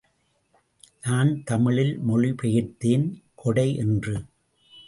நான் 1.01 1.43
தமிழில் 1.43 1.99
மொழி 1.99 2.31
பெயர்த்தேன் 2.31 3.05
கொடை 3.35 3.75
என்று. 3.75 4.15